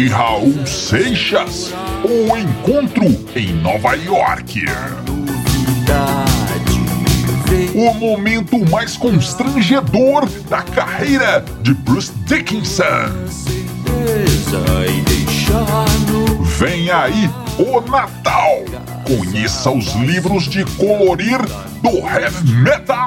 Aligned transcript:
E 0.00 0.08
Raul 0.08 0.66
Seixas, 0.66 1.74
o 2.02 2.34
encontro 2.34 3.04
em 3.36 3.52
Nova 3.52 3.94
York. 3.96 4.64
O 7.74 7.92
momento 7.92 8.58
mais 8.70 8.96
constrangedor 8.96 10.26
da 10.48 10.62
carreira 10.62 11.44
de 11.60 11.74
Bruce 11.74 12.12
Dickinson. 12.24 13.10
Vem 16.58 16.90
aí 16.90 17.30
o 17.58 17.82
Natal. 17.82 18.64
Conheça 19.04 19.70
os 19.70 19.94
livros 19.96 20.44
de 20.44 20.64
colorir 20.76 21.40
do 21.82 21.98
heavy 22.08 22.52
metal. 22.54 23.06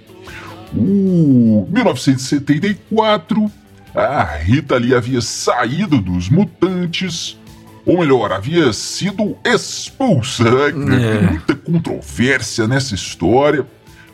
O 0.75 1.69
1974, 1.71 3.51
a 3.95 4.23
Rita 4.23 4.77
Lee 4.77 4.95
havia 4.95 5.21
saído 5.21 6.01
dos 6.01 6.29
mutantes. 6.29 7.39
Ou 7.87 7.99
melhor, 7.99 8.33
havia 8.33 8.73
sido 8.73 9.37
expulsa. 9.45 10.45
É. 10.45 11.21
Muita 11.31 11.55
controvérsia 11.55 12.69
nessa 12.69 12.95
história. 12.95 13.67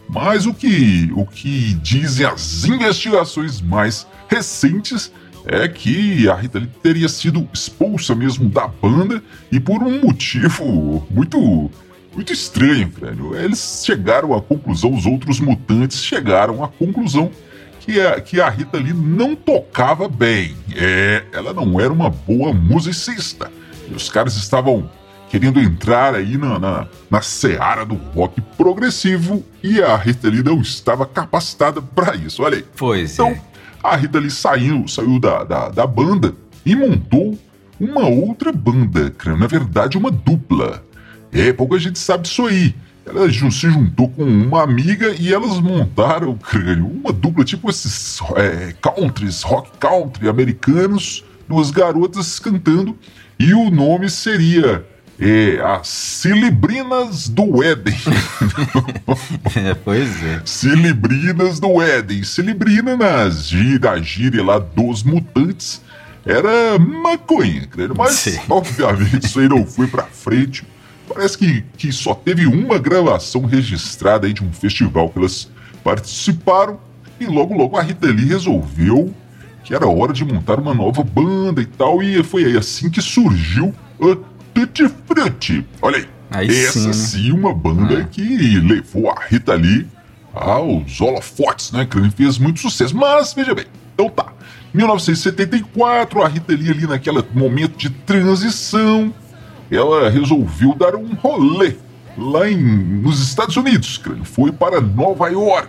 Mas 0.09 0.47
o 0.47 0.55
que, 0.55 1.11
o 1.15 1.27
que 1.27 1.75
dizem 1.75 2.27
as 2.27 2.65
investigações 2.65 3.61
mais 3.61 4.07
recentes 4.29 5.13
é 5.45 5.69
que 5.69 6.29
a 6.29 6.35
Rita 6.35 6.59
Lee 6.59 6.71
teria 6.83 7.09
sido 7.09 7.49
expulsa 7.53 8.15
mesmo 8.15 8.49
da 8.49 8.67
banda 8.67 9.23
e 9.51 9.61
por 9.61 9.83
um 9.83 10.01
motivo 10.01 11.07
muito 11.11 11.71
muito 12.15 12.33
estranho, 12.33 12.91
velho. 12.99 13.37
Eles 13.37 13.83
chegaram 13.85 14.33
à 14.33 14.41
conclusão, 14.41 14.95
os 14.95 15.05
outros 15.05 15.39
mutantes 15.39 16.03
chegaram 16.03 16.65
à 16.65 16.69
conclusão 16.69 17.31
que 17.81 18.01
a, 18.01 18.21
que 18.21 18.41
a 18.41 18.49
Rita 18.49 18.79
Lee 18.79 18.95
não 18.95 19.37
tocava 19.37 20.09
bem. 20.09 20.57
É, 20.75 21.25
ela 21.31 21.53
não 21.53 21.79
era 21.79 21.93
uma 21.93 22.09
boa 22.09 22.55
musicista. 22.55 23.53
E 23.89 23.95
os 23.95 24.09
caras 24.09 24.35
estavam 24.37 24.91
querendo 25.39 25.61
entrar 25.61 26.15
aí 26.15 26.39
na, 26.39 26.59
na, 26.59 26.89
na 27.11 27.21
seara 27.21 27.85
do 27.85 27.95
rock 27.95 28.41
progressivo 28.57 29.45
e 29.63 29.83
a 29.83 29.95
Rita 29.95 30.31
Lee 30.31 30.43
não 30.43 30.63
estava 30.63 31.05
capacitada 31.05 31.83
para 31.83 32.17
isso. 32.17 32.43
Olha 32.43 32.57
aí. 32.57 32.65
Pois 32.75 33.13
então, 33.13 33.29
é. 33.29 33.41
A 33.83 33.97
Rita 33.97 34.19
Lee 34.19 34.31
saiu, 34.31 34.89
saiu 34.89 35.21
da, 35.21 35.45
da, 35.45 35.69
da 35.69 35.87
banda 35.87 36.35
e 36.65 36.75
montou 36.75 37.39
uma 37.79 38.09
outra 38.09 38.51
banda, 38.51 39.13
na 39.39 39.47
verdade 39.47 39.99
uma 39.99 40.11
dupla. 40.11 40.83
É, 41.31 41.53
pouca 41.53 41.79
gente 41.79 41.99
sabe 41.99 42.23
disso 42.23 42.47
aí. 42.47 42.75
Ela 43.05 43.31
se 43.31 43.71
juntou 43.71 44.09
com 44.09 44.25
uma 44.25 44.63
amiga 44.63 45.15
e 45.21 45.35
elas 45.35 45.61
montaram, 45.61 46.35
crânio, 46.39 46.87
uma 46.87 47.13
dupla 47.13 47.45
tipo 47.45 47.69
esses 47.69 48.21
é, 48.37 48.75
countries, 48.81 49.43
rock 49.43 49.71
country 49.79 50.31
americanos, 50.31 51.23
duas 51.47 51.71
garotas 51.71 52.39
cantando, 52.39 52.97
e 53.39 53.53
o 53.53 53.71
nome 53.71 54.09
seria 54.09 54.83
as 55.63 55.89
Cilibrinas 55.89 57.29
do 57.29 57.63
Éden. 57.63 57.97
é, 59.57 59.75
pois 59.75 60.23
é. 60.23 60.43
Cilibrinas 60.45 61.59
do 61.59 61.81
Éden. 61.81 62.23
Cilibrina 62.23 62.97
nas 62.97 63.49
gira, 63.49 64.01
gíria 64.03 64.45
lá 64.45 64.59
dos 64.59 65.03
mutantes 65.03 65.81
era 66.27 66.79
maconha, 66.79 67.67
creio. 67.71 67.95
Mas, 67.97 68.15
Sim. 68.15 68.39
obviamente, 68.51 69.27
isso 69.27 69.39
aí 69.39 69.49
não 69.49 69.65
foi 69.65 69.87
pra 69.87 70.03
frente. 70.03 70.67
Parece 71.09 71.39
que, 71.39 71.65
que 71.79 71.93
só 71.93 72.15
teve 72.15 72.47
uma 72.47 72.79
gravação 72.79 73.45
registrada 73.45 74.27
aí 74.27 74.33
de 74.33 74.43
um 74.43 74.53
festival 74.53 75.09
que 75.09 75.19
elas 75.19 75.49
participaram. 75.85 76.81
E 77.21 77.27
logo, 77.27 77.57
logo 77.57 77.77
a 77.77 77.83
Rita 77.83 78.09
Lee 78.09 78.27
resolveu 78.27 79.15
que 79.63 79.75
era 79.75 79.87
hora 79.87 80.13
de 80.13 80.25
montar 80.25 80.61
uma 80.61 80.73
nova 80.73 81.03
banda 81.03 81.61
e 81.63 81.67
tal. 81.67 82.03
E 82.03 82.23
foi 82.23 82.45
aí 82.45 82.57
assim 82.57 82.91
que 82.91 83.01
surgiu 83.01 83.75
a 84.01 84.17
Tutti 84.57 84.89
Frutti. 85.07 85.67
Olha 85.83 85.99
aí. 85.99 86.09
aí 86.31 86.65
Essa 86.65 86.79
sim, 86.79 86.93
sim 86.95 87.31
uma 87.31 87.53
banda 87.53 87.99
ah. 87.99 88.05
que 88.05 88.59
levou 88.59 89.11
a 89.11 89.21
Rita 89.29 89.53
Lee 89.53 89.87
aos 90.33 90.99
holofotes, 90.99 91.73
né? 91.73 91.85
Que 91.85 92.11
fez 92.13 92.39
muito 92.39 92.61
sucesso. 92.61 92.97
Mas, 92.97 93.35
veja 93.35 93.55
bem, 93.55 93.67
então 93.95 94.09
tá. 94.09 94.33
1974, 94.73 96.23
a 96.23 96.29
Rita 96.29 96.55
Lee 96.55 96.71
ali 96.71 96.87
naquele 96.87 97.23
momento 97.35 97.77
de 97.77 97.91
transição, 97.91 99.13
ela 99.71 100.09
resolveu 100.09 100.75
dar 100.75 100.97
um 100.97 101.13
rolê 101.13 101.77
lá 102.17 102.49
em, 102.49 102.57
nos 102.57 103.21
Estados 103.21 103.59
Unidos, 103.59 104.01
foi 104.25 104.53
para 104.53 104.81
Nova 104.81 105.29
York. 105.29 105.69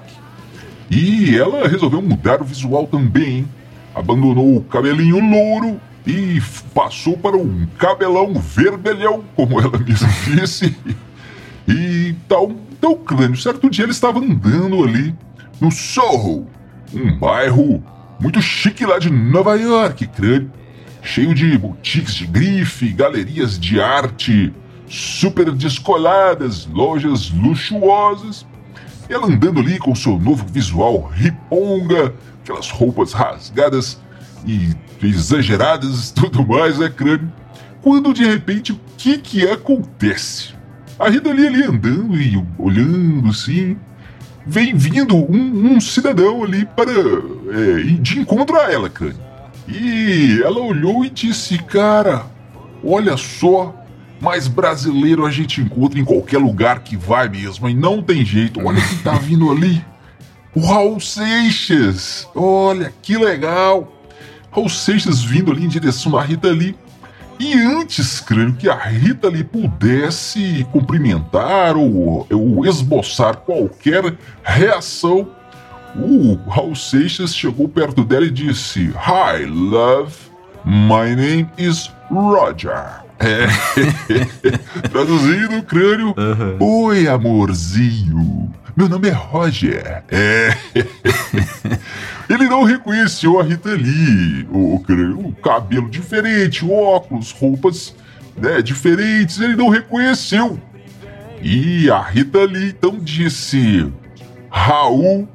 E 0.89 1.37
ela 1.37 1.67
resolveu 1.67 2.01
mudar 2.01 2.41
o 2.41 2.45
visual 2.45 2.87
também, 2.87 3.39
hein? 3.39 3.47
abandonou 3.93 4.55
o 4.55 4.63
cabelinho 4.63 5.19
louro 5.19 5.77
e 6.07 6.41
passou 6.73 7.17
para 7.17 7.35
um 7.35 7.67
cabelão 7.77 8.33
vermelhão, 8.33 9.25
como 9.35 9.59
ela 9.59 9.77
mesma 9.77 10.07
disse. 10.23 10.73
E 11.67 12.15
tal, 12.29 12.53
tal 12.79 12.95
crânio. 12.95 13.35
Certo 13.35 13.69
dia 13.69 13.83
ele 13.83 13.91
estava 13.91 14.19
andando 14.19 14.81
ali 14.85 15.13
no 15.59 15.69
Soho, 15.69 16.47
um 16.93 17.17
bairro 17.17 17.83
muito 18.21 18.41
chique 18.41 18.85
lá 18.85 18.97
de 18.97 19.09
Nova 19.09 19.55
York, 19.55 20.07
crânio. 20.07 20.49
Cheio 21.03 21.35
de 21.35 21.57
boutiques 21.57 22.15
de 22.15 22.25
grife, 22.25 22.89
galerias 22.93 23.59
de 23.59 23.81
arte 23.81 24.53
super 24.87 25.51
descoladas, 25.51 26.65
lojas 26.67 27.29
luxuosas. 27.31 28.45
E 29.09 29.13
ela 29.13 29.27
andando 29.27 29.59
ali 29.59 29.77
com 29.77 29.93
seu 29.93 30.17
novo 30.17 30.45
visual 30.47 31.11
riponga, 31.13 32.13
aquelas 32.41 32.69
roupas 32.69 33.11
rasgadas 33.11 33.99
e 34.45 34.75
exageradas 35.01 36.09
e 36.09 36.13
tudo 36.13 36.45
mais, 36.45 36.77
né, 36.77 36.89
crânio? 36.89 37.31
Quando 37.81 38.13
de 38.13 38.25
repente 38.25 38.71
o 38.71 38.79
que 38.97 39.17
que 39.17 39.47
acontece? 39.47 40.55
A 40.99 41.09
Rita 41.09 41.29
ali, 41.29 41.63
andando 41.63 42.19
e 42.19 42.43
olhando 42.57 43.29
assim, 43.29 43.77
vem 44.45 44.75
vindo 44.75 45.15
um, 45.15 45.73
um 45.73 45.79
cidadão 45.79 46.43
ali 46.43 46.65
para 46.65 46.91
é, 46.91 47.83
de 47.99 48.19
encontro 48.19 48.59
a 48.59 48.71
ela, 48.71 48.89
crânio. 48.89 49.19
E 49.67 50.41
ela 50.43 50.59
olhou 50.59 51.05
e 51.05 51.09
disse, 51.09 51.57
cara, 51.59 52.25
olha 52.83 53.15
só, 53.17 53.75
mais 54.19 54.47
brasileiro 54.47 55.25
a 55.25 55.29
gente 55.31 55.61
encontra 55.61 55.99
em 55.99 56.05
qualquer 56.05 56.39
lugar 56.39 56.79
que 56.79 56.97
vai 56.97 57.29
mesmo, 57.29 57.69
e 57.69 57.73
não 57.73 58.01
tem 58.01 58.25
jeito. 58.25 58.59
Olha 58.65 58.81
quem 58.81 58.97
tá 58.99 59.13
vindo 59.13 59.51
ali. 59.51 59.83
o 60.55 60.65
Raul 60.65 60.99
Seixas. 60.99 62.27
Olha 62.33 62.91
que 63.01 63.15
legal. 63.17 63.96
Raul 64.57 64.69
Seixas 64.69 65.21
vindo 65.21 65.51
ali 65.51 65.65
em 65.65 65.67
direção 65.67 66.11
da 66.11 66.21
Rita 66.21 66.49
Lee. 66.49 66.75
E 67.39 67.53
antes, 67.53 68.19
crânio, 68.19 68.55
que 68.55 68.67
a 68.67 68.75
Rita 68.75 69.29
Lee 69.29 69.43
pudesse 69.43 70.65
cumprimentar 70.71 71.77
ou, 71.77 72.25
ou 72.31 72.65
esboçar 72.65 73.37
qualquer 73.37 74.15
reação, 74.43 75.29
o 75.95 76.35
Raul 76.49 76.75
Seixas 76.75 77.35
chegou 77.35 77.69
perto 77.69 78.03
dela 78.03 78.25
e 78.25 78.31
disse: 78.31 78.91
Hi, 78.95 79.45
love, 79.45 80.15
my 80.65 81.15
name 81.15 81.47
is 81.59 81.91
Roger. 82.09 83.03
É. 83.19 83.45
Traduzindo, 84.89 85.61
crânio. 85.61 86.15
Uhum. 86.17 86.85
Oi, 86.85 87.07
amorzinho. 87.07 88.51
Meu 88.77 88.87
nome 88.87 89.09
é 89.09 89.11
Roger. 89.11 90.03
É. 90.07 90.55
Ele 92.29 92.47
não 92.47 92.61
reconheceu 92.61 93.39
a 93.39 93.43
Rita 93.43 93.71
Lee. 93.71 94.47
O, 94.51 94.75
o, 94.75 95.33
cabelo 95.33 95.89
diferente, 95.89 96.63
óculos, 96.63 97.31
roupas 97.31 97.95
né, 98.35 98.61
diferentes. 98.61 99.39
Ele 99.39 99.55
não 99.55 99.69
reconheceu. 99.69 100.61
E 101.41 101.89
a 101.89 101.99
Rita 102.03 102.43
Lee 102.43 102.69
então 102.69 102.99
disse: 102.99 103.91
Raul, 104.47 105.27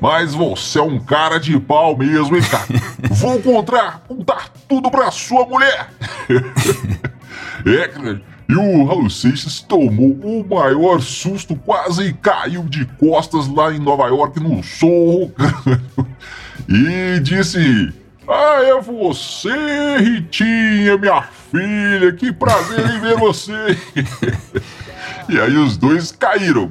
mas 0.00 0.34
você 0.34 0.80
é 0.80 0.82
um 0.82 0.98
cara 0.98 1.38
de 1.38 1.56
pau 1.60 1.96
mesmo, 1.96 2.36
hein, 2.36 2.42
cara? 2.42 2.66
Vou 3.12 3.40
contar, 3.40 4.02
contar 4.08 4.48
tudo 4.68 4.90
pra 4.90 5.12
sua 5.12 5.46
mulher. 5.46 5.88
é, 7.64 7.86
cara. 7.86 8.37
E 8.48 8.54
o 8.54 8.84
Raul 8.86 9.10
Seixas 9.10 9.60
tomou 9.60 10.12
o 10.12 10.46
maior 10.48 11.02
susto, 11.02 11.54
quase 11.54 12.14
caiu 12.14 12.62
de 12.62 12.86
costas 12.98 13.46
lá 13.46 13.70
em 13.74 13.78
Nova 13.78 14.06
York 14.08 14.40
no 14.40 14.62
Sorro. 14.62 15.30
e 16.66 17.20
disse: 17.20 17.92
Ah, 18.26 18.62
é 18.62 18.80
você, 18.80 19.98
Ritinha, 19.98 20.96
minha 20.96 21.22
filha, 21.50 22.10
que 22.12 22.32
prazer 22.32 22.88
em 22.90 23.00
ver 23.00 23.18
você. 23.18 23.52
e 25.28 25.38
aí 25.38 25.56
os 25.58 25.76
dois 25.76 26.10
caíram, 26.12 26.70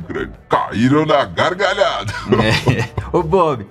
caíram 0.50 1.06
na 1.06 1.26
gargalhada. 1.26 2.12
É. 2.74 2.90
Ô 3.16 3.22
Bob, 3.22 3.68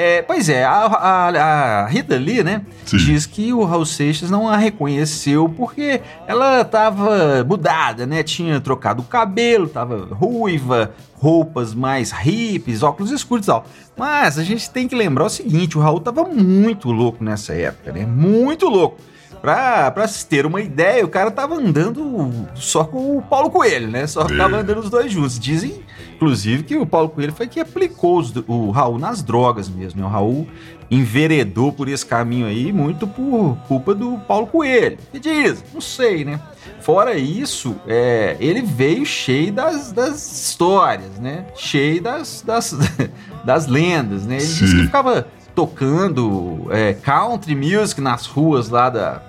é, 0.00 0.22
pois 0.22 0.48
é, 0.48 0.64
a, 0.64 0.86
a, 0.86 1.28
a, 1.28 1.86
Rita 1.88 2.14
Lee, 2.16 2.44
né, 2.44 2.62
Sim. 2.86 2.98
diz 2.98 3.26
que 3.26 3.52
o 3.52 3.64
Raul 3.64 3.84
Seixas 3.84 4.30
não 4.30 4.48
a 4.48 4.56
reconheceu 4.56 5.48
porque 5.48 6.00
ela 6.24 6.60
estava 6.60 7.42
mudada, 7.42 8.06
né, 8.06 8.22
tinha 8.22 8.60
trocado 8.60 9.02
o 9.02 9.04
cabelo, 9.04 9.64
estava 9.66 10.14
ruiva, 10.14 10.94
roupas 11.14 11.74
mais 11.74 12.12
hippies, 12.12 12.84
óculos 12.84 13.10
escuros 13.10 13.46
e 13.46 13.48
tal. 13.48 13.66
Mas 13.96 14.38
a 14.38 14.44
gente 14.44 14.70
tem 14.70 14.86
que 14.86 14.94
lembrar 14.94 15.24
o 15.24 15.28
seguinte, 15.28 15.76
o 15.76 15.80
Raul 15.80 15.98
estava 15.98 16.22
muito 16.22 16.92
louco 16.92 17.24
nessa 17.24 17.52
época, 17.52 17.90
né, 17.90 18.06
muito 18.06 18.68
louco. 18.68 18.98
Pra, 19.40 19.90
pra 19.90 20.08
se 20.08 20.26
ter 20.26 20.44
uma 20.44 20.60
ideia, 20.60 21.04
o 21.04 21.08
cara 21.08 21.30
tava 21.30 21.54
andando 21.54 22.48
só 22.54 22.84
com 22.84 23.16
o 23.16 23.22
Paulo 23.22 23.50
Coelho, 23.50 23.88
né? 23.88 24.06
Só 24.06 24.24
tava 24.24 24.58
andando 24.58 24.78
os 24.80 24.90
dois 24.90 25.12
juntos. 25.12 25.38
Dizem, 25.38 25.82
inclusive, 26.16 26.64
que 26.64 26.76
o 26.76 26.86
Paulo 26.86 27.08
Coelho 27.08 27.32
foi 27.32 27.46
que 27.46 27.60
aplicou 27.60 28.18
os, 28.18 28.32
o 28.46 28.70
Raul 28.70 28.98
nas 28.98 29.22
drogas 29.22 29.68
mesmo. 29.68 30.00
Né? 30.00 30.06
O 30.06 30.10
Raul 30.10 30.46
enveredou 30.90 31.72
por 31.72 31.88
esse 31.88 32.04
caminho 32.04 32.46
aí 32.46 32.72
muito 32.72 33.06
por 33.06 33.56
culpa 33.68 33.94
do 33.94 34.18
Paulo 34.26 34.46
Coelho. 34.46 34.98
Que 35.12 35.20
diz? 35.20 35.62
Não 35.72 35.80
sei, 35.80 36.24
né? 36.24 36.40
Fora 36.80 37.14
isso, 37.14 37.76
é, 37.86 38.36
ele 38.40 38.62
veio 38.62 39.04
cheio 39.04 39.52
das, 39.52 39.92
das 39.92 40.44
histórias, 40.44 41.18
né? 41.18 41.46
Cheio 41.54 42.00
das, 42.00 42.42
das, 42.46 42.74
das 43.44 43.66
lendas, 43.66 44.26
né? 44.26 44.36
Ele 44.36 44.44
Sim. 44.44 44.64
disse 44.64 44.76
que 44.76 44.82
ficava 44.84 45.26
tocando 45.58 46.68
é, 46.70 46.94
country 46.94 47.56
music 47.56 48.00
nas 48.00 48.26
ruas 48.26 48.68
lá 48.68 48.88
da, 48.88 49.20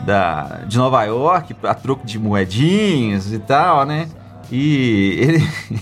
da, 0.00 0.62
de 0.66 0.76
Nova 0.76 1.04
York 1.04 1.54
a 1.62 1.72
troco 1.76 2.04
de 2.04 2.18
moedinhas 2.18 3.32
e 3.32 3.38
tal, 3.38 3.86
né? 3.86 4.08
E 4.50 5.16
ele. 5.20 5.48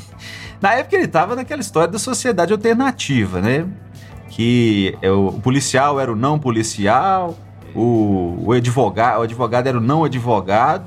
Na 0.60 0.74
época 0.74 0.96
ele 0.96 1.08
tava 1.08 1.34
naquela 1.34 1.62
história 1.62 1.88
da 1.88 1.98
sociedade 1.98 2.52
alternativa, 2.52 3.40
né? 3.40 3.66
Que 4.28 4.94
é 5.00 5.10
o, 5.10 5.32
policial 5.32 5.98
era 5.98 6.12
o 6.12 6.16
não 6.16 6.38
policial, 6.38 7.34
o, 7.74 8.42
o, 8.44 8.52
advogado, 8.52 9.20
o 9.20 9.22
advogado 9.22 9.68
era 9.68 9.78
o 9.78 9.80
não 9.80 10.04
advogado, 10.04 10.84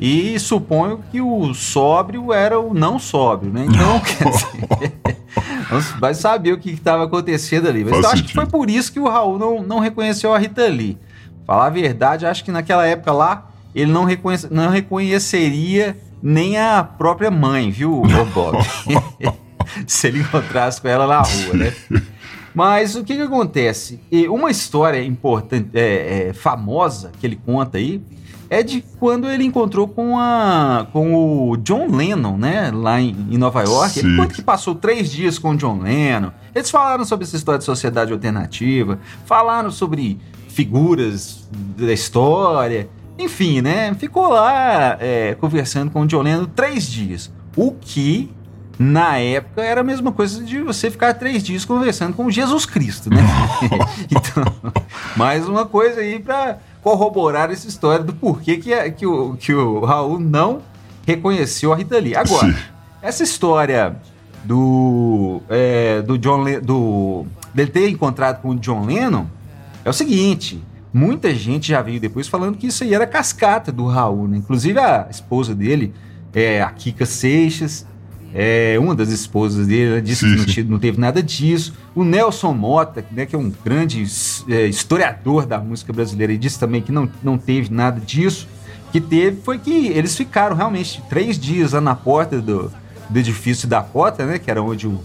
e 0.00 0.38
suponho 0.38 1.02
que 1.10 1.20
o 1.20 1.54
sóbrio 1.54 2.32
era 2.32 2.58
o 2.58 2.74
não 2.74 2.98
sóbrio, 2.98 3.52
né? 3.52 3.66
Então, 3.68 4.00
quer 4.00 4.30
dizer, 4.30 5.94
vai 5.98 6.14
saber 6.14 6.52
o 6.52 6.58
que 6.58 6.70
estava 6.70 7.04
acontecendo 7.04 7.68
ali. 7.68 7.84
Mas 7.84 8.02
eu 8.02 8.10
acho 8.10 8.24
que 8.24 8.32
foi 8.32 8.46
por 8.46 8.68
isso 8.68 8.92
que 8.92 9.00
o 9.00 9.08
Raul 9.08 9.38
não, 9.38 9.62
não 9.62 9.78
reconheceu 9.78 10.34
a 10.34 10.38
Rita 10.38 10.66
Lee. 10.66 10.98
Falar 11.46 11.66
a 11.66 11.70
verdade, 11.70 12.26
acho 12.26 12.44
que 12.44 12.50
naquela 12.50 12.86
época 12.86 13.12
lá, 13.12 13.50
ele 13.74 13.92
não, 13.92 14.04
reconhece, 14.04 14.48
não 14.50 14.68
reconheceria 14.70 15.96
nem 16.22 16.58
a 16.58 16.82
própria 16.82 17.30
mãe, 17.30 17.70
viu, 17.70 18.02
Bob? 18.32 18.58
Se 19.86 20.08
ele 20.08 20.20
encontrasse 20.20 20.80
com 20.80 20.88
ela 20.88 21.06
na 21.06 21.20
rua, 21.20 21.54
né? 21.54 21.72
Mas 22.54 22.94
o 22.94 23.02
que, 23.02 23.16
que 23.16 23.22
acontece? 23.22 24.00
Uma 24.28 24.50
história 24.50 25.02
importante, 25.02 25.70
é, 25.74 26.28
é, 26.28 26.32
famosa 26.32 27.10
que 27.18 27.26
ele 27.26 27.36
conta 27.36 27.78
aí 27.78 28.00
é 28.54 28.62
de 28.62 28.84
quando 29.00 29.28
ele 29.28 29.42
encontrou 29.42 29.88
com, 29.88 30.16
a, 30.16 30.86
com 30.92 31.50
o 31.50 31.56
John 31.56 31.88
Lennon, 31.90 32.38
né? 32.38 32.70
Lá 32.72 33.00
em, 33.00 33.10
em 33.30 33.36
Nova 33.36 33.62
York. 33.62 33.94
Sim. 33.94 34.06
Ele 34.06 34.16
conta 34.16 34.34
que 34.34 34.42
passou 34.42 34.76
três 34.76 35.10
dias 35.10 35.40
com 35.40 35.50
o 35.50 35.56
John 35.56 35.80
Lennon. 35.80 36.30
Eles 36.54 36.70
falaram 36.70 37.04
sobre 37.04 37.24
essa 37.24 37.36
história 37.36 37.58
de 37.58 37.64
sociedade 37.64 38.12
alternativa, 38.12 39.00
falaram 39.26 39.72
sobre 39.72 40.20
figuras 40.48 41.48
da 41.76 41.92
história. 41.92 42.88
Enfim, 43.18 43.60
né? 43.60 43.92
Ficou 43.94 44.28
lá 44.28 44.98
é, 45.00 45.34
conversando 45.34 45.90
com 45.90 46.02
o 46.02 46.06
John 46.06 46.22
Lennon 46.22 46.46
três 46.46 46.88
dias. 46.88 47.32
O 47.56 47.72
que, 47.72 48.30
na 48.78 49.18
época, 49.18 49.62
era 49.62 49.80
a 49.80 49.84
mesma 49.84 50.12
coisa 50.12 50.44
de 50.44 50.60
você 50.60 50.92
ficar 50.92 51.14
três 51.14 51.42
dias 51.42 51.64
conversando 51.64 52.14
com 52.14 52.30
Jesus 52.30 52.66
Cristo, 52.66 53.10
né? 53.10 53.20
então, 54.08 54.44
mais 55.16 55.48
uma 55.48 55.66
coisa 55.66 56.00
aí 56.00 56.20
para 56.20 56.58
corroborar 56.84 57.50
essa 57.50 57.66
história 57.66 58.04
do 58.04 58.12
porquê 58.12 58.58
que, 58.58 58.90
que, 58.90 59.06
o, 59.06 59.36
que 59.36 59.54
o 59.54 59.80
Raul 59.80 60.20
não 60.20 60.60
reconheceu 61.06 61.72
a 61.72 61.76
Rita 61.76 61.98
Lee. 61.98 62.14
Agora, 62.14 62.52
Sim. 62.52 62.58
essa 63.00 63.24
história 63.24 63.96
do, 64.44 65.40
é, 65.48 66.02
do 66.02 66.18
John 66.18 66.44
Le 66.44 66.60
do 66.60 67.24
dele 67.54 67.70
ter 67.70 67.88
encontrado 67.88 68.42
com 68.42 68.50
o 68.50 68.54
John 68.56 68.84
Lennon 68.84 69.24
é 69.82 69.88
o 69.88 69.92
seguinte, 69.94 70.62
muita 70.92 71.34
gente 71.34 71.68
já 71.68 71.80
veio 71.80 71.98
depois 71.98 72.28
falando 72.28 72.58
que 72.58 72.66
isso 72.66 72.84
aí 72.84 72.92
era 72.92 73.06
cascata 73.06 73.72
do 73.72 73.86
Raul, 73.86 74.28
né? 74.28 74.36
Inclusive 74.36 74.78
a 74.78 75.06
esposa 75.10 75.54
dele, 75.54 75.94
é, 76.34 76.60
a 76.60 76.68
Kika 76.68 77.06
Seixas, 77.06 77.86
é, 78.36 78.76
uma 78.80 78.96
das 78.96 79.10
esposas 79.10 79.68
dele 79.68 80.00
disse 80.00 80.28
sim, 80.28 80.44
que 80.44 80.62
não, 80.64 80.72
não, 80.72 80.78
teve 80.80 80.98
nada 80.98 81.22
disso. 81.22 81.72
O 81.94 82.02
Nelson 82.02 82.52
Mota, 82.52 83.04
né, 83.12 83.24
que 83.26 83.36
é 83.36 83.38
um 83.38 83.48
grande 83.64 84.04
é, 84.48 84.66
historiador 84.66 85.46
da 85.46 85.60
música 85.60 85.92
brasileira, 85.92 86.32
e 86.32 86.36
disse 86.36 86.58
também 86.58 86.82
que 86.82 86.90
não, 86.90 87.08
não 87.22 87.38
teve 87.38 87.72
nada 87.72 88.00
disso. 88.00 88.48
que 88.90 89.00
teve 89.00 89.40
foi 89.42 89.60
que 89.60 89.86
eles 89.86 90.16
ficaram 90.16 90.56
realmente 90.56 91.00
três 91.08 91.38
dias 91.38 91.74
lá 91.74 91.80
na 91.80 91.94
porta 91.94 92.40
do, 92.40 92.72
do 93.08 93.18
edifício 93.20 93.68
da 93.68 93.80
Cota, 93.80 94.26
né, 94.26 94.40
que 94.40 94.50
era 94.50 94.60
onde 94.60 94.88
o, 94.88 95.00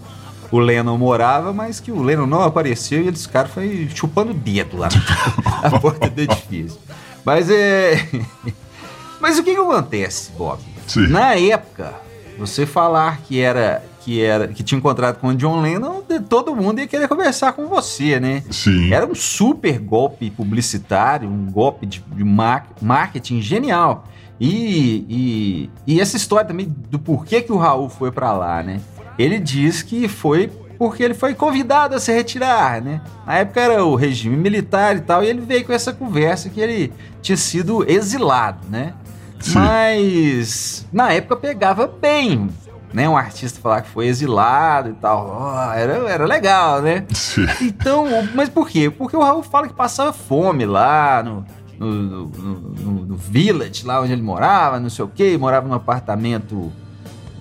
o 0.52 0.58
Lennon 0.58 0.98
morava, 0.98 1.54
mas 1.54 1.80
que 1.80 1.92
o 1.92 2.02
Lennon 2.02 2.26
não 2.26 2.42
apareceu 2.42 3.04
e 3.04 3.08
eles 3.10 3.28
ficaram 3.28 3.48
foi 3.48 3.88
chupando 3.94 4.32
o 4.32 4.34
dedo 4.34 4.76
lá 4.76 4.90
na 5.62 5.80
porta 5.80 6.10
do 6.10 6.20
edifício. 6.20 6.80
Mas 7.24 7.48
é. 7.52 8.10
Mas 9.22 9.38
o 9.38 9.44
que, 9.44 9.54
que 9.54 9.60
acontece, 9.60 10.32
Bob? 10.38 10.62
Sim. 10.88 11.08
Na 11.08 11.36
época, 11.36 11.94
você 12.40 12.66
falar 12.66 13.20
que 13.22 13.40
era 13.40 13.84
que 14.02 14.22
era 14.22 14.48
que 14.48 14.64
tinha 14.64 14.78
encontrado 14.78 15.20
com 15.20 15.28
o 15.28 15.36
John 15.36 15.62
Lennon, 15.62 16.02
todo 16.28 16.56
mundo 16.56 16.80
ia 16.80 16.88
querer 16.88 17.08
conversar 17.08 17.52
com 17.54 17.68
você, 17.68 18.20
né? 18.20 18.44
Sim. 18.50 18.92
Era 18.94 19.06
um 19.06 19.14
super 19.14 19.78
golpe 19.78 20.30
publicitário, 20.32 21.30
um 21.30 21.52
golpe 21.52 21.86
de, 21.86 22.00
de 22.00 22.24
marketing 22.24 23.42
genial. 23.42 24.06
E, 24.40 25.06
e, 25.10 25.70
e, 25.86 26.00
essa 26.00 26.16
história 26.16 26.48
também 26.48 26.74
do 26.90 26.98
porquê 26.98 27.42
que 27.42 27.52
o 27.52 27.58
Raul 27.58 27.90
foi 27.90 28.10
para 28.10 28.32
lá, 28.32 28.64
né? 28.64 28.80
Ele 29.18 29.38
diz 29.38 29.84
que 29.84 30.08
foi 30.08 30.50
porque 30.78 31.04
ele 31.04 31.14
foi 31.14 31.36
convidado 31.36 31.94
a 31.94 32.00
se 32.00 32.10
retirar, 32.10 32.82
né? 32.82 33.02
Na 33.28 33.40
época 33.40 33.60
era 33.60 33.84
o 33.84 33.96
regime 33.96 34.38
militar 34.38 34.96
e 34.96 35.02
tal, 35.02 35.22
e 35.22 35.28
ele 35.28 35.42
veio 35.42 35.66
com 35.66 35.74
essa 35.74 35.92
conversa 35.92 36.50
que 36.50 36.62
ele 36.62 36.94
tinha 37.22 37.36
sido 37.36 37.84
exilado, 37.90 38.60
né? 38.70 38.94
Sim. 39.40 39.54
Mas 39.54 40.86
na 40.92 41.12
época 41.14 41.36
pegava 41.36 41.88
bem, 41.88 42.50
né? 42.94 43.08
Um 43.08 43.18
artista 43.18 43.60
falar 43.62 43.82
que 43.82 43.90
foi 43.90 44.08
exilado 44.08 44.90
e 44.90 44.94
tal, 44.94 45.40
oh, 45.40 45.72
era, 45.74 45.94
era 46.10 46.26
legal, 46.26 46.82
né? 46.82 47.06
Sim. 47.14 47.48
Então, 47.62 48.06
mas 48.34 48.50
por 48.50 48.70
quê? 48.70 48.90
Porque 48.90 49.16
o 49.16 49.22
Raul 49.22 49.44
fala 49.44 49.68
que 49.68 49.74
passava 49.74 50.12
fome 50.12 50.66
lá 50.66 51.24
no, 51.24 51.46
no, 51.80 51.88
no, 51.88 52.28
no, 52.28 53.06
no 53.06 53.16
village, 53.16 53.86
lá 53.86 54.02
onde 54.02 54.12
ele 54.12 54.22
morava, 54.22 54.80
não 54.80 54.90
sei 54.90 55.06
o 55.06 55.08
quê, 55.08 55.38
morava 55.38 55.68
num 55.68 55.74
apartamento 55.74 56.72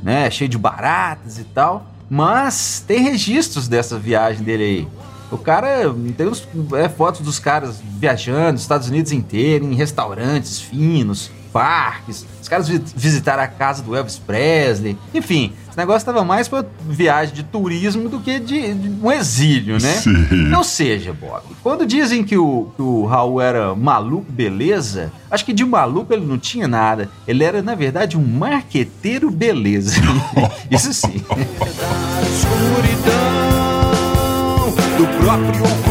né, 0.03 0.31
cheio 0.31 0.49
de 0.49 0.59
baratas 0.59 1.39
e 1.39 1.45
tal. 1.45 1.87
Mas 2.09 2.83
tem 2.87 3.03
registros 3.03 3.69
dessa 3.69 3.99
viagem 3.99 4.43
dele 4.43 4.65
aí. 4.65 4.89
O 5.31 5.37
cara 5.37 5.95
tem 6.17 6.27
uns, 6.27 6.49
é, 6.75 6.89
fotos 6.89 7.21
dos 7.21 7.39
caras 7.39 7.81
viajando, 7.83 8.59
Estados 8.59 8.89
Unidos 8.89 9.13
inteiro, 9.13 9.67
em 9.67 9.75
restaurantes 9.75 10.59
finos, 10.59 11.31
parques. 11.53 12.27
Os 12.41 12.49
caras 12.49 12.69
visitaram 12.69 13.43
a 13.43 13.47
casa 13.47 13.83
do 13.83 13.95
Elvis 13.97 14.19
Presley. 14.19 14.97
Enfim, 15.15 15.53
esse 15.69 15.77
negócio 15.77 15.99
estava 15.99 16.25
mais 16.25 16.49
para 16.49 16.65
viagem 16.89 17.35
de 17.35 17.43
turismo 17.43 18.09
do 18.09 18.21
que 18.21 18.39
de, 18.39 18.75
de 18.75 18.89
um 19.03 19.11
exílio, 19.11 19.75
né? 19.75 19.93
Sim. 19.95 20.55
Ou 20.55 20.65
seja, 20.65 21.13
Bob, 21.13 21.43
quando 21.63 21.87
dizem 21.87 22.25
que 22.25 22.37
o, 22.37 22.71
que 22.77 22.83
o 22.83 23.05
Raul 23.07 23.41
era 23.41 23.75
maluco, 23.75 24.31
beleza, 24.31 25.13
acho 25.31 25.45
que 25.45 25.53
de 25.53 25.65
maluco 25.65 26.13
ele 26.13 26.25
não 26.25 26.39
tinha 26.39 26.69
nada. 26.69 27.09
Ele 27.27 27.45
era, 27.45 27.63
na 27.63 27.75
verdade, 27.75 28.17
um 28.17 28.27
marqueteiro 28.27 29.31
beleza. 29.31 30.01
Isso 30.71 30.93
sim. 30.93 31.25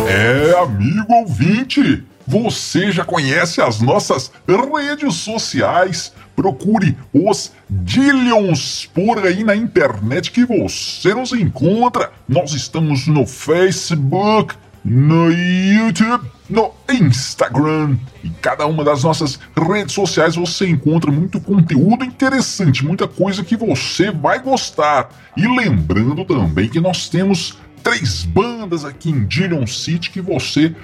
É, 0.08 0.60
amigo 0.60 1.14
ouvinte, 1.14 2.04
você 2.28 2.92
já 2.92 3.06
conhece 3.06 3.62
as 3.62 3.80
nossas 3.80 4.30
redes 4.46 5.16
sociais? 5.16 6.12
Procure 6.36 6.96
os 7.14 7.54
Dillions 7.70 8.88
por 8.94 9.26
aí 9.26 9.44
na 9.44 9.56
internet 9.56 10.32
que 10.32 10.46
você 10.46 11.14
nos 11.14 11.32
encontra. 11.32 12.12
Nós 12.28 12.52
estamos 12.52 13.08
no 13.08 13.26
Facebook, 13.26 14.56
no 14.84 15.32
YouTube, 15.32 16.30
no 16.50 16.72
Instagram. 16.90 17.98
E 18.24 18.30
cada 18.42 18.68
uma 18.68 18.84
das 18.84 19.04
nossas 19.04 19.40
redes 19.58 19.94
sociais 19.94 20.36
você 20.36 20.68
encontra 20.68 21.10
muito 21.10 21.40
conteúdo 21.40 22.04
interessante, 22.04 22.86
muita 22.86 23.08
coisa 23.08 23.44
que 23.44 23.56
você 23.56 24.12
vai 24.12 24.40
gostar. 24.40 25.10
E 25.36 25.48
lembrando 25.48 26.26
também 26.26 26.68
que 26.68 26.80
nós 26.80 27.10
temos 27.10 27.58
três 27.82 28.24
bandas 28.24 28.84
aqui 28.84 29.10
em 29.10 29.26
Dillion 29.26 29.66
City 29.66 30.10
que 30.10 30.22
você 30.22 30.76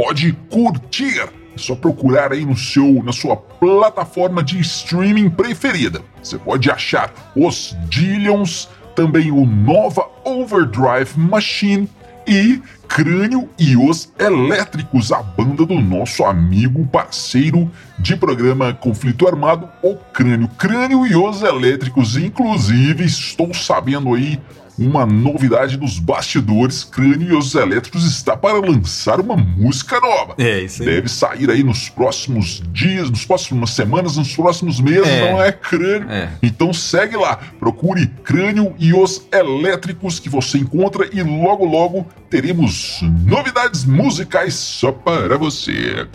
pode 0.00 0.32
curtir. 0.48 1.28
É 1.54 1.58
só 1.58 1.74
procurar 1.74 2.32
aí 2.32 2.46
no 2.46 2.56
seu, 2.56 3.02
na 3.02 3.12
sua 3.12 3.36
plataforma 3.36 4.42
de 4.42 4.58
streaming 4.60 5.28
preferida. 5.28 6.00
Você 6.22 6.38
pode 6.38 6.70
achar 6.70 7.12
os 7.36 7.76
Dillions, 7.90 8.66
também 8.94 9.30
o 9.30 9.44
Nova 9.44 10.08
Overdrive 10.24 11.18
Machine 11.18 11.86
e 12.26 12.62
Crânio 12.90 13.48
e 13.56 13.76
os 13.76 14.12
Elétricos, 14.18 15.12
a 15.12 15.22
banda 15.22 15.64
do 15.64 15.80
nosso 15.80 16.24
amigo 16.24 16.84
parceiro 16.88 17.70
de 17.96 18.16
programa 18.16 18.74
Conflito 18.74 19.28
Armado, 19.28 19.68
o 19.80 19.94
Crânio. 19.94 20.48
Crânio 20.58 21.06
e 21.06 21.14
os 21.14 21.40
Elétricos, 21.40 22.16
inclusive, 22.16 23.04
estou 23.04 23.54
sabendo 23.54 24.12
aí 24.12 24.40
uma 24.80 25.04
novidade 25.04 25.76
dos 25.76 25.98
bastidores, 25.98 26.82
Crânio 26.82 27.28
e 27.28 27.36
os 27.36 27.54
Elétricos 27.54 28.04
está 28.06 28.34
para 28.34 28.58
lançar 28.58 29.20
uma 29.20 29.36
música 29.36 30.00
nova. 30.00 30.34
É, 30.38 30.60
isso 30.60 30.82
aí. 30.82 30.88
Deve 30.88 31.08
sair 31.08 31.50
aí 31.50 31.62
nos 31.62 31.90
próximos 31.90 32.62
dias, 32.72 33.10
nos 33.10 33.26
próximos 33.26 33.74
semanas, 33.74 34.16
nos 34.16 34.34
próximos 34.34 34.80
meses, 34.80 35.06
é. 35.06 35.32
não 35.32 35.42
é 35.42 35.52
Crânio? 35.52 36.10
É. 36.10 36.30
Então 36.42 36.72
segue 36.72 37.16
lá, 37.16 37.38
procure 37.58 38.06
Crânio 38.24 38.74
e 38.78 38.94
os 38.94 39.26
Elétricos 39.30 40.18
que 40.18 40.30
você 40.30 40.56
encontra 40.56 41.08
e 41.12 41.22
logo 41.22 41.64
logo 41.66 42.06
teremos 42.30 42.79
novidades 43.26 43.84
musicais 43.84 44.54
só 44.54 44.92
para 44.92 45.36
você. 45.36 46.06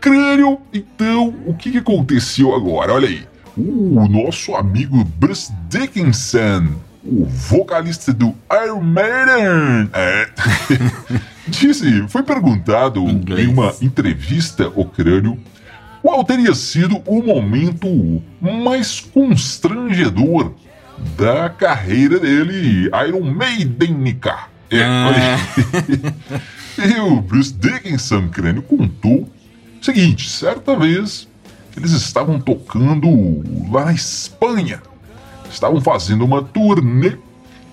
Crânio, 0.00 0.58
então, 0.72 1.34
o 1.46 1.54
que, 1.54 1.78
aconteceu 1.78 2.54
agora? 2.54 2.94
Olha 2.94 3.08
aí. 3.08 3.26
O 3.56 4.08
nosso 4.08 4.54
amigo 4.54 5.04
Bruce 5.04 5.52
Dickinson 5.68 6.74
o 7.04 7.24
vocalista 7.24 8.12
do 8.12 8.34
Iron 8.64 8.80
Maiden, 8.80 9.90
é, 9.92 10.28
disse, 11.48 12.06
foi 12.08 12.22
perguntado 12.22 13.00
em 13.08 13.48
uma 13.48 13.74
entrevista 13.82 14.64
ao 14.64 14.84
crânio 14.84 15.38
qual 16.00 16.24
teria 16.24 16.54
sido 16.54 17.02
o 17.06 17.22
momento 17.22 18.22
mais 18.40 19.00
constrangedor 19.00 20.52
da 21.16 21.48
carreira 21.48 22.18
dele, 22.18 22.90
Iron 23.08 23.22
Maidenica. 23.22 24.51
É, 24.72 24.82
ah. 24.84 25.36
e 26.84 27.00
o 27.00 27.20
Bruce 27.20 27.52
Dickinson, 27.52 28.28
crânio, 28.28 28.62
contou 28.62 29.28
o 29.80 29.84
seguinte: 29.84 30.28
certa 30.28 30.74
vez 30.76 31.28
eles 31.76 31.92
estavam 31.92 32.40
tocando 32.40 33.08
lá 33.70 33.86
na 33.86 33.92
Espanha 33.92 34.80
estavam 35.52 35.80
fazendo 35.80 36.24
uma 36.24 36.42
turnê 36.42 37.16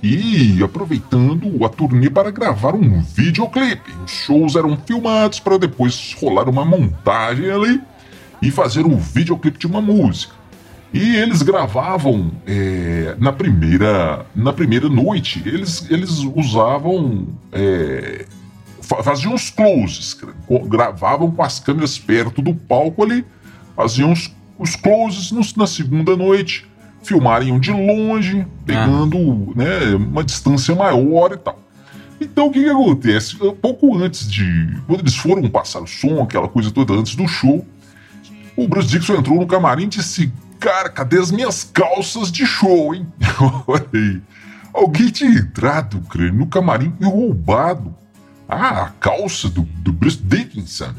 e 0.02 0.62
aproveitando 0.64 1.64
a 1.66 1.70
turnê 1.70 2.10
para 2.10 2.32
gravar 2.32 2.76
um 2.76 3.02
videoclipe. 3.02 3.92
Os 4.06 4.12
shows 4.12 4.56
eram 4.56 4.78
filmados 4.86 5.40
para 5.40 5.58
depois 5.58 6.16
rolar 6.20 6.48
uma 6.48 6.64
montagem 6.64 7.50
ali 7.50 7.82
e 8.42 8.50
fazer 8.52 8.86
um 8.86 8.96
videoclipe 8.98 9.60
de 9.60 9.68
uma 9.68 9.82
música. 9.82 10.39
E 10.94 11.16
eles 11.16 11.42
gravavam 11.42 12.32
é, 12.48 13.16
na 13.20 13.32
primeira 13.32 14.26
na 14.36 14.52
primeira 14.52 14.90
noite. 14.90 15.42
Eles, 15.46 15.86
eles 15.90 16.20
usavam 16.20 17.28
é, 17.52 18.26
faziam 19.04 19.34
os 19.34 19.50
closes, 19.50 20.20
gravavam 20.66 21.30
com 21.30 21.44
as 21.44 21.60
câmeras 21.60 22.00
perto 22.00 22.42
do 22.42 22.56
palco 22.56 23.04
ali, 23.04 23.24
faziam 23.76 24.12
os, 24.12 24.34
os 24.58 24.76
closes 24.76 25.32
no, 25.32 25.42
na 25.58 25.68
segunda 25.68 26.16
noite 26.16 26.68
filmarem 27.04 27.58
de 27.60 27.72
longe, 27.72 28.46
pegando 28.66 29.18
ah. 29.18 29.58
né, 29.58 29.96
uma 29.96 30.24
distância 30.24 30.76
maior 30.76 31.32
e 31.32 31.38
tal. 31.38 31.60
Então 32.20 32.48
o 32.48 32.52
que, 32.52 32.62
que 32.62 32.70
acontece? 32.70 33.38
Pouco 33.62 33.98
antes 33.98 34.30
de. 34.30 34.78
Quando 34.86 35.00
eles 35.00 35.16
foram 35.16 35.48
passar 35.50 35.82
o 35.82 35.88
som, 35.88 36.22
aquela 36.22 36.48
coisa 36.48 36.70
toda 36.70 36.94
antes 36.94 37.16
do 37.16 37.28
show, 37.28 37.66
o 38.56 38.68
Bruce 38.68 38.90
Dixon 38.90 39.16
entrou 39.16 39.40
no 39.40 39.48
camarim 39.48 39.86
e 39.86 39.88
disse: 39.88 40.32
Cara, 40.60 40.90
cadê 40.90 41.18
as 41.18 41.32
minhas 41.32 41.64
calças 41.64 42.32
de 42.32 42.46
show, 42.46 42.94
hein? 42.94 43.08
Olha 43.66 43.88
aí. 43.94 44.22
Alguém 44.74 45.10
tinha 45.10 45.32
entrado, 45.32 46.02
creio, 46.10 46.34
no 46.34 46.48
camarim 46.48 46.94
e 47.00 47.06
roubado 47.06 47.96
a 48.48 48.90
calça 49.00 49.50
do, 49.50 49.62
do 49.62 49.94
Bruce 49.94 50.20
Dickinson, 50.22 50.94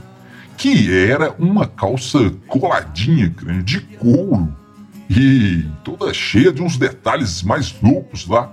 que 0.57 0.93
era 0.93 1.35
uma 1.39 1.67
calça 1.67 2.31
coladinha, 2.47 3.31
creio, 3.31 3.63
de 3.63 3.81
couro 3.81 4.55
e 5.09 5.67
toda 5.83 6.15
cheia 6.15 6.53
de 6.53 6.63
uns 6.63 6.77
detalhes 6.77 7.43
mais 7.43 7.75
loucos 7.83 8.27
lá. 8.27 8.51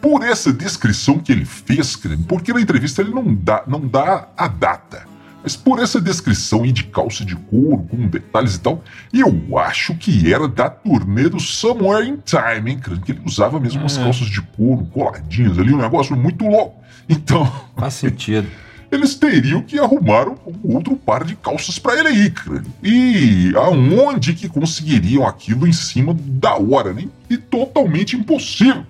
Por 0.00 0.22
essa 0.22 0.52
descrição 0.52 1.18
que 1.18 1.32
ele 1.32 1.44
fez, 1.44 1.98
porque 2.26 2.52
na 2.52 2.60
entrevista 2.60 3.02
ele 3.02 3.10
não 3.10 3.34
dá, 3.34 3.64
não 3.66 3.80
dá 3.80 4.28
a 4.36 4.48
data, 4.48 5.06
mas 5.42 5.56
por 5.56 5.78
essa 5.78 6.00
descrição 6.00 6.62
aí 6.62 6.72
de 6.72 6.84
calça 6.84 7.24
de 7.24 7.36
couro, 7.36 7.86
com 7.90 8.08
detalhes 8.08 8.56
e 8.56 8.60
tal, 8.60 8.82
eu 9.12 9.58
acho 9.58 9.94
que 9.94 10.32
era 10.32 10.48
da 10.48 10.68
turnê 10.68 11.28
do 11.28 11.40
Somewhere 11.40 12.08
in 12.08 12.18
Time, 12.24 12.72
hein, 12.72 12.80
que 13.04 13.12
ele 13.12 13.22
usava 13.24 13.58
mesmo 13.60 13.80
umas 13.80 13.96
é. 13.96 14.02
calças 14.02 14.28
de 14.28 14.42
couro 14.42 14.84
coladinhas 14.86 15.58
ali, 15.58 15.72
um 15.72 15.78
negócio 15.78 16.16
muito 16.16 16.46
louco. 16.46 16.82
Então. 17.08 17.50
Faz 17.76 17.94
sentido. 17.94 18.48
eles 18.90 19.14
teriam 19.14 19.62
que 19.62 19.78
arrumar 19.78 20.28
um 20.28 20.74
outro 20.74 20.96
par 20.96 21.24
de 21.24 21.36
calças 21.36 21.78
para 21.78 21.98
ele 21.98 22.08
aí, 22.08 22.30
cara. 22.30 22.62
E 22.82 23.52
aonde 23.54 24.34
que 24.34 24.48
conseguiriam 24.48 25.26
aquilo 25.26 25.66
em 25.66 25.72
cima 25.72 26.16
da 26.18 26.54
hora, 26.56 26.92
né? 26.92 27.06
E 27.28 27.36
totalmente 27.36 28.16
impossível. 28.16 28.84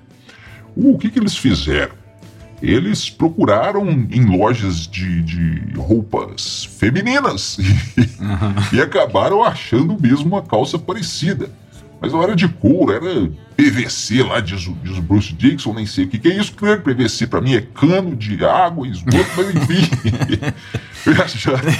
O 0.76 0.97
que 0.97 1.11
que 1.11 1.19
eles 1.19 1.37
fizeram? 1.37 1.98
Eles 2.60 3.08
procuraram 3.08 3.88
em 3.88 4.24
lojas 4.24 4.86
de, 4.86 5.22
de 5.22 5.76
roupas 5.76 6.64
femininas 6.64 7.58
e, 8.72 8.76
e 8.76 8.80
acabaram 8.80 9.44
achando 9.44 9.96
mesmo 10.00 10.26
uma 10.26 10.42
calça 10.42 10.78
parecida. 10.78 11.50
Mas 12.00 12.12
não 12.12 12.22
era 12.22 12.34
de 12.34 12.48
couro, 12.48 12.92
era 12.92 13.30
PVC 13.56 14.22
lá, 14.22 14.40
diz 14.40 14.66
o, 14.68 14.72
diz 14.84 14.96
o 14.96 15.02
Bruce 15.02 15.32
Dixon, 15.32 15.74
nem 15.74 15.84
sei 15.84 16.04
o 16.04 16.08
que, 16.08 16.18
que 16.18 16.28
é 16.28 16.36
isso. 16.36 16.54
Claro, 16.54 16.80
PVC 16.82 17.26
para 17.26 17.40
mim 17.40 17.54
é 17.54 17.60
cano 17.60 18.14
de 18.14 18.44
água, 18.44 18.86
esgoto, 18.86 19.28
mas 19.36 19.54
enfim. 19.54 19.88
acharam, 21.22 21.72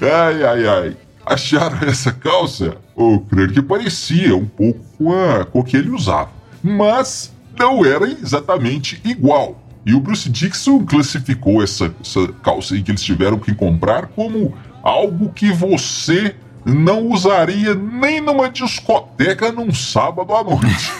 ai, 0.00 0.44
ai, 0.44 0.66
ai. 0.66 0.96
Acharam 1.24 1.88
essa 1.88 2.12
calça? 2.12 2.76
Eu 2.96 3.24
creio 3.28 3.52
que 3.52 3.62
parecia 3.62 4.36
um 4.36 4.46
pouco 4.46 4.80
com 4.96 5.12
a, 5.12 5.44
com 5.44 5.60
a 5.60 5.64
que 5.64 5.76
ele 5.76 5.90
usava. 5.90 6.30
Mas 6.62 7.32
não 7.58 7.84
era 7.84 8.08
exatamente 8.08 9.00
igual. 9.04 9.60
E 9.86 9.94
o 9.94 10.00
Bruce 10.00 10.28
Dixon 10.28 10.84
classificou 10.84 11.62
essa, 11.62 11.94
essa 12.00 12.26
calça 12.42 12.74
aí 12.74 12.82
que 12.82 12.90
eles 12.90 13.02
tiveram 13.02 13.38
que 13.38 13.54
comprar 13.54 14.08
como 14.08 14.52
algo 14.82 15.28
que 15.32 15.52
você 15.52 16.34
não 16.64 17.06
usaria 17.06 17.72
nem 17.72 18.20
numa 18.20 18.50
discoteca 18.50 19.52
num 19.52 19.72
sábado 19.72 20.34
à 20.34 20.42
noite. 20.42 20.92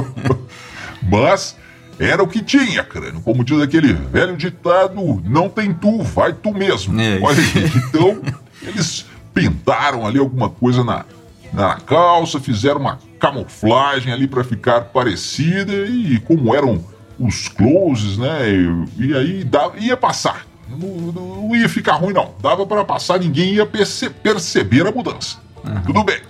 Mas 1.06 1.58
era 1.98 2.22
o 2.22 2.26
que 2.26 2.42
tinha, 2.42 2.82
crânio. 2.82 3.20
Como 3.20 3.44
diz 3.44 3.60
aquele 3.60 3.92
velho 3.92 4.34
ditado: 4.34 5.22
não 5.26 5.50
tem 5.50 5.74
tu, 5.74 6.02
vai 6.02 6.32
tu 6.32 6.54
mesmo. 6.54 6.98
É. 6.98 7.18
Olha 7.20 7.38
aí, 7.38 7.70
então 7.76 8.22
eles 8.62 9.04
pintaram 9.34 10.06
ali 10.06 10.18
alguma 10.18 10.48
coisa 10.48 10.82
na, 10.82 11.04
na 11.52 11.74
calça, 11.74 12.40
fizeram 12.40 12.80
uma 12.80 12.98
camuflagem 13.20 14.10
ali 14.10 14.26
para 14.26 14.42
ficar 14.42 14.84
parecida 14.84 15.72
e 15.86 16.18
como 16.20 16.54
eram 16.54 16.82
os 17.22 17.48
closes, 17.48 18.18
né? 18.18 18.50
E, 18.50 19.06
e 19.06 19.14
aí 19.16 19.44
dava, 19.44 19.78
ia 19.78 19.96
passar. 19.96 20.46
Não, 20.68 20.78
não, 20.78 21.56
ia 21.56 21.68
ficar 21.68 21.94
ruim, 21.94 22.12
não. 22.12 22.34
Dava 22.40 22.66
para 22.66 22.84
passar, 22.84 23.20
ninguém 23.20 23.54
ia 23.54 23.66
perce 23.66 24.10
perceber 24.10 24.86
a 24.86 24.92
mudança. 24.92 25.38
Uhum. 25.64 25.82
Tudo 25.82 26.04
bem. 26.04 26.20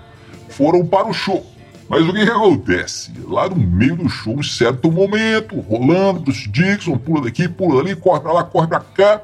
Foram 0.48 0.84
para 0.84 1.08
o 1.08 1.12
show. 1.12 1.46
Mas 1.88 2.02
o 2.08 2.12
que, 2.12 2.24
que 2.24 2.30
acontece? 2.30 3.12
Lá 3.26 3.48
no 3.48 3.56
meio 3.56 3.96
do 3.96 4.08
show, 4.08 4.34
em 4.34 4.42
certo 4.42 4.90
momento, 4.90 5.60
rolando, 5.60 6.20
Bruce 6.20 6.48
Dixon 6.48 6.96
pula 6.96 7.22
daqui, 7.22 7.48
pula 7.48 7.80
ali, 7.80 7.94
corre 7.94 8.20
pra 8.20 8.32
lá, 8.32 8.44
corre 8.44 8.66
pra 8.66 8.80
cá 8.80 9.20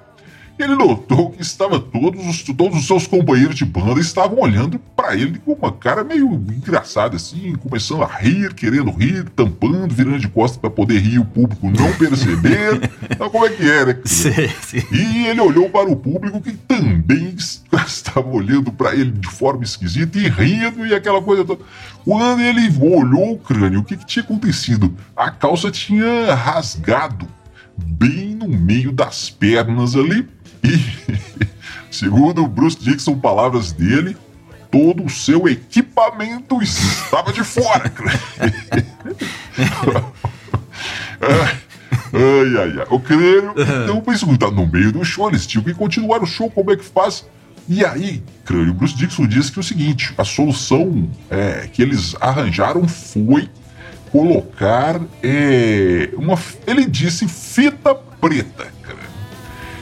ele 0.62 0.74
notou 0.74 1.30
que 1.30 1.42
estava 1.42 1.78
todos 1.78 2.26
os, 2.26 2.42
todos 2.42 2.78
os 2.78 2.86
seus 2.86 3.06
companheiros 3.06 3.54
de 3.54 3.64
banda 3.64 4.00
estavam 4.00 4.40
olhando 4.40 4.78
para 4.96 5.14
ele 5.14 5.38
com 5.38 5.52
uma 5.52 5.72
cara 5.72 6.02
meio 6.02 6.32
engraçada 6.32 7.16
assim, 7.16 7.54
começando 7.56 8.02
a 8.02 8.06
rir, 8.06 8.54
querendo 8.54 8.90
rir, 8.90 9.28
tampando, 9.30 9.94
virando 9.94 10.18
de 10.18 10.28
costas 10.28 10.58
para 10.58 10.70
poder 10.70 10.98
rir 10.98 11.14
e 11.14 11.18
o 11.18 11.24
público 11.24 11.70
não 11.70 11.92
perceber. 11.92 12.90
então, 13.08 13.30
como 13.30 13.46
é 13.46 13.50
que 13.50 13.68
era? 13.68 13.94
Né, 13.94 14.00
sim, 14.04 14.48
sim. 14.60 14.82
E 14.92 15.26
ele 15.26 15.40
olhou 15.40 15.70
para 15.70 15.88
o 15.88 15.96
público 15.96 16.40
que 16.40 16.52
também 16.52 17.34
estava 17.86 18.28
olhando 18.28 18.72
para 18.72 18.94
ele 18.94 19.10
de 19.10 19.28
forma 19.28 19.64
esquisita 19.64 20.18
e 20.18 20.28
rindo 20.28 20.86
e 20.86 20.94
aquela 20.94 21.22
coisa 21.22 21.44
toda. 21.44 21.62
Quando 22.04 22.40
ele 22.40 22.68
olhou 22.80 23.32
o 23.32 23.38
crânio, 23.38 23.80
o 23.80 23.84
que, 23.84 23.96
que 23.96 24.06
tinha 24.06 24.24
acontecido? 24.24 24.94
A 25.16 25.30
calça 25.30 25.70
tinha 25.70 26.34
rasgado 26.34 27.28
bem 27.76 28.34
no 28.34 28.48
meio 28.48 28.90
das 28.90 29.30
pernas 29.30 29.94
ali 29.94 30.28
e, 30.62 31.46
segundo 31.90 32.46
Bruce 32.46 32.78
Dixon, 32.78 33.18
palavras 33.18 33.72
dele, 33.72 34.16
todo 34.70 35.04
o 35.04 35.10
seu 35.10 35.48
equipamento 35.48 36.62
estava 36.62 37.32
de 37.32 37.42
fora. 37.42 37.92
ai, 41.20 42.56
ai, 42.56 42.80
ai. 42.80 42.86
O 42.90 43.00
crânio, 43.00 43.54
então, 43.56 44.02
isso 44.12 44.38
tá 44.38 44.50
no 44.50 44.66
meio 44.66 44.92
do 44.92 45.04
show, 45.04 45.28
eles 45.28 45.46
tinham 45.46 45.64
que 45.64 45.74
continuar 45.74 46.22
o 46.22 46.26
show, 46.26 46.50
como 46.50 46.70
é 46.72 46.76
que 46.76 46.84
faz? 46.84 47.24
E 47.68 47.84
aí, 47.84 48.22
crânio, 48.46 48.72
Bruce 48.72 48.96
Dixon 48.96 49.26
disse 49.26 49.52
que 49.52 49.58
é 49.58 49.60
o 49.60 49.64
seguinte: 49.64 50.14
a 50.16 50.24
solução 50.24 51.10
é, 51.28 51.68
que 51.70 51.82
eles 51.82 52.16
arranjaram 52.18 52.88
foi 52.88 53.50
colocar 54.10 55.00
é, 55.22 56.08
uma. 56.16 56.38
Ele 56.66 56.86
disse 56.86 57.28
fita 57.28 57.94
preta. 57.94 58.77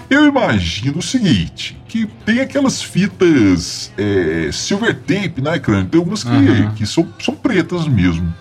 Eu 0.09 0.27
imagino 0.27 0.99
o 0.99 1.03
seguinte, 1.03 1.77
que 1.89 2.07
tem 2.25 2.41
aquelas 2.41 2.81
fitas 2.81 3.93
é, 3.99 4.51
silver 4.53 4.95
tape, 4.95 5.41
né, 5.41 5.59
crânio? 5.59 5.87
Tem 5.87 5.99
algumas 5.99 6.23
que, 6.23 6.31
uhum. 6.31 6.75
que 6.75 6.87
são, 6.87 7.09
são 7.19 7.35
pretas 7.35 7.89
mesmo. 7.89 8.33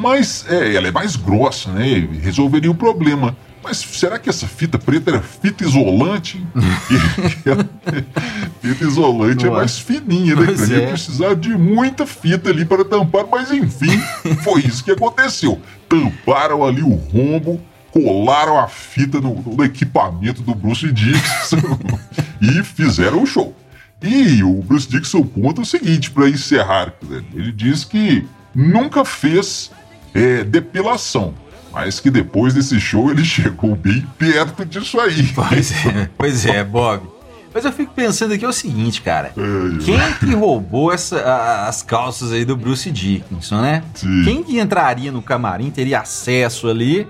Mas 0.00 0.44
é, 0.48 0.74
ela 0.74 0.88
é 0.88 0.90
mais 0.90 1.16
grossa, 1.16 1.72
né? 1.72 2.08
Resolveria 2.20 2.70
o 2.70 2.74
problema. 2.74 3.36
Mas 3.62 3.78
será 3.78 4.18
que 4.18 4.28
essa 4.28 4.46
fita 4.46 4.78
preta 4.78 5.10
era 5.10 5.22
fita 5.22 5.64
isolante? 5.64 6.44
fita 8.62 8.84
isolante 8.84 9.46
é 9.46 9.50
mais 9.50 9.78
fininha, 9.78 10.36
né? 10.36 10.46
Pois 10.46 10.70
é. 10.70 10.86
precisar 10.86 11.34
de 11.34 11.56
muita 11.56 12.06
fita 12.06 12.50
ali 12.50 12.64
para 12.64 12.84
tampar, 12.84 13.26
mas 13.30 13.50
enfim, 13.50 13.98
foi 14.42 14.62
isso 14.62 14.84
que 14.84 14.90
aconteceu. 14.90 15.60
Tamparam 15.88 16.64
ali 16.64 16.82
o 16.82 16.94
rombo 16.94 17.60
colaram 17.92 18.58
a 18.58 18.68
fita 18.68 19.20
no, 19.20 19.34
no 19.34 19.64
equipamento 19.64 20.42
do 20.42 20.54
Bruce 20.54 20.90
Dixon 20.92 21.78
e 22.40 22.62
fizeram 22.62 23.22
o 23.22 23.26
show. 23.26 23.54
E 24.00 24.42
o 24.44 24.62
Bruce 24.62 24.88
Dixon 24.88 25.24
conta 25.24 25.60
o 25.60 25.64
seguinte 25.64 26.10
para 26.10 26.28
encerrar: 26.28 26.94
ele 27.34 27.50
diz 27.50 27.84
que 27.84 28.26
nunca 28.54 29.04
fez 29.04 29.72
é, 30.14 30.44
depilação, 30.44 31.34
mas 31.72 31.98
que 31.98 32.10
depois 32.10 32.54
desse 32.54 32.78
show 32.78 33.10
ele 33.10 33.24
chegou 33.24 33.74
bem 33.74 34.06
perto 34.16 34.64
disso 34.64 35.00
aí. 35.00 35.26
Pois 35.34 35.72
é, 35.72 36.10
pois 36.16 36.46
é 36.46 36.62
Bob. 36.62 37.18
Mas 37.52 37.64
eu 37.64 37.72
fico 37.72 37.92
pensando 37.92 38.34
aqui 38.34 38.44
é 38.44 38.48
o 38.48 38.52
seguinte, 38.52 39.02
cara. 39.02 39.32
É, 39.36 39.84
quem 39.84 39.98
que 40.20 40.34
roubou 40.34 40.92
essa, 40.92 41.66
as 41.66 41.82
calças 41.82 42.30
aí 42.30 42.44
do 42.44 42.56
Bruce 42.56 42.88
Dickinson, 42.90 43.60
né? 43.60 43.82
Sim. 43.94 44.22
Quem 44.22 44.42
que 44.44 44.60
entraria 44.60 45.10
no 45.10 45.22
camarim, 45.22 45.70
teria 45.70 46.00
acesso 46.00 46.68
ali 46.68 47.08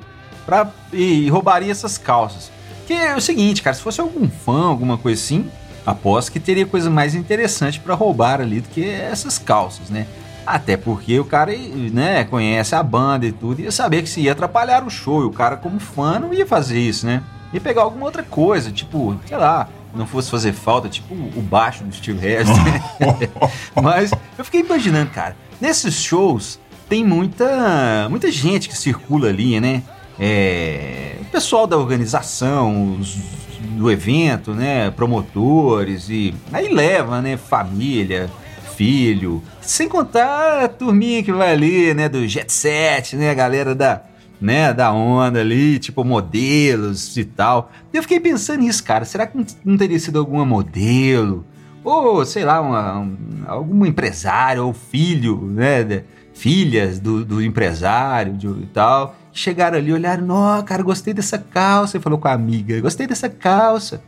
pra, 0.49 0.71
e 0.95 1.29
roubaria 1.29 1.71
essas 1.71 1.99
calças. 1.99 2.51
Que 2.87 2.95
é 2.95 3.15
o 3.15 3.21
seguinte, 3.21 3.61
cara, 3.61 3.77
se 3.77 3.83
fosse 3.83 4.01
algum 4.01 4.27
fã, 4.31 4.69
alguma 4.69 4.97
coisa 4.97 5.21
assim, 5.21 5.51
aposto 5.85 6.33
que 6.33 6.41
teria 6.41 6.65
coisa 6.65 6.89
mais 6.89 7.15
interessante 7.15 7.79
para 7.79 7.95
roubar 7.95 8.41
ali 8.41 8.63
do 8.63 8.69
que 8.71 8.89
essas 8.89 9.37
calças, 9.37 9.91
né? 9.91 10.07
Até 10.47 10.75
porque 10.79 11.21
o 11.21 11.25
cara, 11.27 11.53
né, 11.93 12.25
conhece 12.25 12.75
a 12.75 12.83
banda 12.83 13.27
e 13.27 13.33
tudo, 13.33 13.61
ia 13.61 13.71
saber 13.71 14.01
que 14.01 14.09
se 14.09 14.23
ia 14.23 14.33
atrapalhar 14.33 14.83
o 14.87 14.89
show, 14.89 15.21
e 15.21 15.27
o 15.27 15.31
cara, 15.31 15.59
como 15.59 15.79
fã, 15.79 16.19
não 16.19 16.33
ia 16.33 16.47
fazer 16.47 16.79
isso, 16.81 17.05
né? 17.05 17.23
Ia 17.53 17.61
pegar 17.61 17.83
alguma 17.83 18.07
outra 18.07 18.23
coisa, 18.23 18.73
tipo, 18.73 19.21
sei 19.27 19.37
lá, 19.37 19.69
não 19.95 20.07
fosse 20.07 20.31
fazer 20.31 20.55
falta, 20.55 20.89
tipo 20.89 21.13
o 21.13 21.43
baixo 21.43 21.85
do 21.85 21.95
Steve 21.95 22.19
Harris. 22.19 22.49
Mas 23.83 24.13
eu 24.39 24.45
fiquei 24.47 24.61
imaginando, 24.61 25.11
cara, 25.11 25.37
nesses 25.61 25.95
shows 25.95 26.59
tem 26.89 27.05
muita, 27.05 28.09
muita 28.09 28.33
gente 28.33 28.67
que 28.67 28.79
circula 28.79 29.29
ali, 29.29 29.61
né? 29.61 29.83
É, 30.19 31.17
o 31.21 31.25
pessoal 31.27 31.67
da 31.67 31.77
organização, 31.77 32.97
os, 32.99 33.17
do 33.61 33.91
evento, 33.91 34.53
né, 34.53 34.91
promotores 34.91 36.09
e 36.09 36.35
aí 36.53 36.73
leva, 36.73 37.23
né, 37.23 37.37
família, 37.37 38.29
filho, 38.77 39.43
sem 39.61 39.89
contar 39.89 40.65
a 40.65 40.69
turminha 40.69 41.23
que 41.23 41.33
vai 41.33 41.53
ali, 41.53 41.95
né, 41.95 42.09
do 42.09 42.27
jet 42.27 42.53
set, 42.53 43.17
né, 43.17 43.31
a 43.31 43.35
galera 43.35 43.75
da, 43.75 44.03
né, 44.41 44.73
da 44.73 44.93
onda 44.93 45.41
ali, 45.41 45.79
tipo 45.79 46.05
modelos 46.05 47.17
e 47.17 47.25
tal. 47.25 47.71
Eu 47.93 48.03
fiquei 48.03 48.19
pensando 48.19 48.61
nisso, 48.61 48.83
cara, 48.83 49.05
será 49.05 49.27
que 49.27 49.39
não 49.65 49.77
teria 49.77 49.99
sido 49.99 50.19
alguma 50.19 50.45
modelo? 50.45 51.45
Ou, 51.85 52.25
sei 52.25 52.45
lá, 52.45 52.61
uma, 52.61 52.99
um, 52.99 53.17
algum 53.47 53.87
empresário 53.87 54.67
ou 54.67 54.73
filho, 54.73 55.41
né, 55.43 56.03
filhas 56.35 56.99
do, 56.99 57.25
do 57.25 57.43
empresário 57.43 58.33
de, 58.35 58.47
e 58.47 58.67
tal 58.73 59.17
chegaram 59.33 59.79
ali, 59.79 59.93
olharam, 59.93 60.29
ó, 60.31 60.63
cara, 60.63 60.83
gostei 60.83 61.15
dessa 61.15 61.39
calça. 61.39 61.97
E 61.97 62.01
falou 62.01 62.19
com 62.19 62.29
a 62.29 62.33
amiga, 62.33 62.81
gostei 62.81 63.07
dessa 63.07 63.29
calça. 63.29 64.03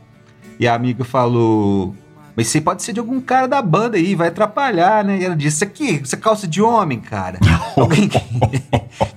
E 0.59 0.67
a 0.67 0.75
amiga 0.75 1.03
falou, 1.03 1.95
mas 2.35 2.47
você 2.47 2.61
pode 2.61 2.83
ser 2.83 2.93
de 2.93 2.99
algum 2.99 3.19
cara 3.19 3.47
da 3.47 3.61
banda 3.61 3.97
aí, 3.97 4.15
vai 4.15 4.29
atrapalhar, 4.29 5.03
né? 5.03 5.17
E 5.17 5.25
ela 5.25 5.35
disse, 5.35 5.57
isso 5.57 5.63
aqui, 5.63 5.99
essa 6.01 6.17
calça 6.17 6.47
de 6.47 6.61
homem, 6.61 6.99
cara. 6.99 7.39
Alguém... 7.75 8.09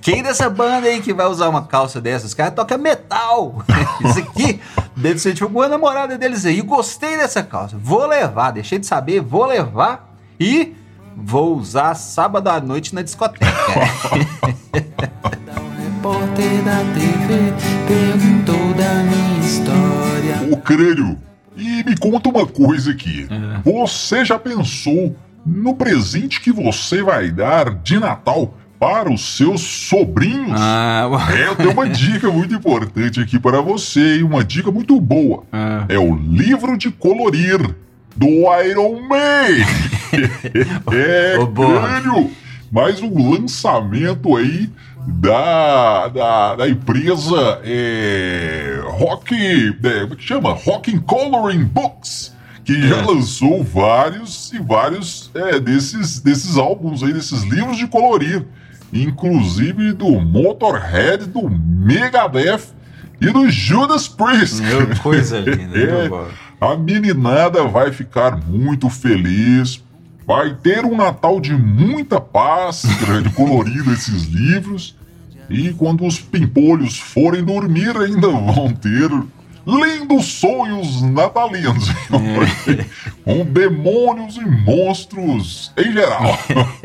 Quem 0.01 0.23
dessa 0.23 0.51
banda 0.51 0.87
aí 0.87 1.01
que 1.01 1.13
vai 1.13 1.27
usar 1.27 1.49
uma 1.49 1.63
calça 1.63 2.01
dessas? 2.01 2.29
Os 2.29 2.35
caras 2.35 2.55
tocam 2.55 2.79
metal. 2.79 3.63
isso 4.05 4.19
aqui 4.19 4.61
deve 4.97 5.19
ser 5.19 5.35
tipo 5.35 5.49
uma 5.49 5.69
namorada 5.69 6.19
deles 6.19 6.45
aí. 6.45 6.61
Gostei 6.61 7.17
dessa 7.17 7.43
calça, 7.43 7.77
vou 7.79 8.07
levar, 8.07 8.51
deixei 8.51 8.79
de 8.79 8.87
saber, 8.87 9.21
vou 9.21 9.47
levar 9.47 10.15
e 10.39 10.75
vou 11.17 11.57
usar 11.57 11.95
sábado 11.95 12.49
à 12.49 12.61
noite 12.61 12.95
na 12.95 13.03
discoteca. 13.03 13.47
repórter 16.05 16.63
da 16.65 16.85
TV 16.93 17.55
perguntou 17.89 18.75
da 18.75 19.03
minha 19.05 19.41
história. 19.41 20.53
O 20.53 20.57
crânio, 20.59 21.19
e 21.57 21.83
me 21.83 21.97
conta 21.97 22.29
uma 22.29 22.47
coisa 22.47 22.91
aqui. 22.91 23.27
É. 23.31 23.71
Você 23.71 24.23
já 24.23 24.39
pensou 24.39 25.17
no 25.47 25.75
presente 25.75 26.43
que 26.43 26.53
você 26.53 27.03
vai 27.03 27.31
dar 27.31 27.75
de 27.77 27.99
Natal 27.99 28.55
para 28.79 29.11
os 29.11 29.35
seus 29.35 29.63
sobrinhos? 29.63 30.61
Ah, 30.61 31.09
é, 31.35 31.49
eu 31.49 31.57
tenho 31.57 31.73
uma 31.73 31.89
dica 31.89 32.31
muito 32.31 32.55
importante 32.55 33.19
aqui 33.19 33.39
para 33.39 33.63
você, 33.63 34.19
e 34.19 34.23
uma 34.23 34.45
dica 34.45 34.71
muito 34.71 35.01
boa. 35.01 35.45
É, 35.89 35.95
é 35.95 35.99
o 35.99 36.15
livro 36.15 36.77
de 36.77 36.91
colorir 36.91 37.59
do 38.15 38.27
Iron 38.63 39.09
Man. 39.09 39.65
é, 40.93 41.39
oh, 41.41 41.47
crânio, 41.47 42.31
mais 42.71 43.01
um 43.01 43.33
lançamento 43.33 44.37
aí 44.37 44.69
da, 45.07 46.09
da, 46.09 46.57
da 46.57 46.69
empresa 46.69 47.61
é, 47.65 48.81
Rock. 48.85 49.35
É, 49.35 50.01
como 50.01 50.13
é 50.13 50.17
que 50.17 50.23
chama? 50.23 50.53
Rock 50.53 50.99
Coloring 51.01 51.65
Books. 51.65 52.35
Que 52.65 52.73
é. 52.73 52.89
já 52.89 53.05
lançou 53.05 53.63
vários 53.63 54.53
e 54.53 54.59
vários 54.59 55.31
é, 55.35 55.61
desses, 55.61 56.21
desses 56.21 56.57
álbuns 56.57 57.03
aí, 57.03 57.13
desses 57.13 57.43
livros 57.43 57.77
de 57.77 57.87
colorir. 57.87 58.47
Inclusive 58.93 59.93
do 59.93 60.21
Motorhead, 60.21 61.27
do 61.27 61.51
Megadeth 61.51 62.69
e 63.21 63.27
do 63.31 63.51
Judas 63.51 64.09
Priest. 64.09 64.63
Meu, 64.63 64.97
coisa 65.03 65.41
linda, 65.41 65.79
é, 65.79 66.09
A 66.61 66.77
meninada 66.77 67.65
vai 67.65 67.93
ficar 67.93 68.37
muito 68.47 68.89
feliz 68.89 69.83
Vai 70.27 70.55
ter 70.55 70.85
um 70.85 70.97
Natal 70.97 71.41
de 71.41 71.55
muita 71.55 72.21
paz, 72.21 72.85
grande 73.05 73.31
colorido 73.31 73.93
esses 73.93 74.25
livros. 74.25 74.97
E 75.51 75.73
quando 75.75 76.07
os 76.07 76.19
pimpolhos 76.19 76.99
forem 76.99 77.45
dormir, 77.45 77.97
ainda 77.97 78.29
vão 78.29 78.73
ter 78.73 79.11
lindos 79.67 80.27
sonhos 80.27 81.03
natalinos. 81.03 81.89
É. 81.91 82.85
com 83.25 83.45
demônios 83.45 84.37
e 84.37 84.45
monstros 84.45 85.73
em 85.77 85.93
geral. 85.93 86.39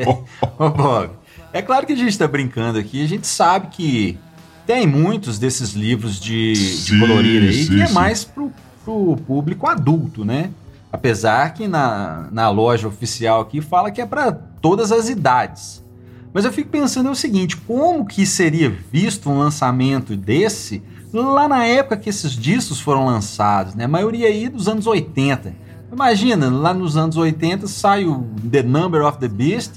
Ô, 0.58 0.70
Bob, 0.70 1.10
é 1.52 1.62
claro 1.62 1.86
que 1.86 1.92
a 1.92 1.96
gente 1.96 2.10
está 2.10 2.26
brincando 2.26 2.78
aqui, 2.78 3.02
a 3.02 3.08
gente 3.08 3.26
sabe 3.26 3.68
que 3.68 4.18
tem 4.66 4.86
muitos 4.86 5.38
desses 5.38 5.72
livros 5.72 6.20
de, 6.20 6.54
sim, 6.54 6.94
de 6.94 7.00
colorir 7.00 7.42
aí 7.42 7.64
sim, 7.64 7.74
que 7.74 7.82
é 7.82 7.86
sim. 7.86 7.92
mais 7.92 8.24
pro, 8.24 8.52
pro 8.84 9.16
público 9.26 9.66
adulto, 9.66 10.24
né? 10.24 10.50
Apesar 10.92 11.54
que 11.54 11.68
na, 11.68 12.28
na 12.32 12.50
loja 12.50 12.88
oficial 12.88 13.40
aqui 13.40 13.60
fala 13.60 13.90
que 13.90 14.00
é 14.00 14.06
para 14.06 14.32
todas 14.32 14.90
as 14.90 15.08
idades. 15.08 15.84
Mas 16.32 16.44
eu 16.44 16.52
fico 16.52 16.70
pensando 16.70 17.10
o 17.10 17.14
seguinte, 17.14 17.56
como 17.56 18.06
que 18.06 18.24
seria 18.24 18.70
visto 18.70 19.28
um 19.28 19.38
lançamento 19.38 20.16
desse 20.16 20.82
lá 21.12 21.48
na 21.48 21.64
época 21.64 21.96
que 21.96 22.08
esses 22.08 22.32
discos 22.32 22.80
foram 22.80 23.04
lançados, 23.04 23.74
né? 23.74 23.84
A 23.84 23.88
maioria 23.88 24.28
aí 24.28 24.48
dos 24.48 24.68
anos 24.68 24.86
80. 24.86 25.52
Imagina, 25.92 26.48
lá 26.48 26.72
nos 26.72 26.96
anos 26.96 27.16
80 27.16 27.66
sai 27.66 28.04
o 28.04 28.24
The 28.48 28.62
Number 28.62 29.04
of 29.04 29.18
the 29.18 29.26
Beast, 29.26 29.72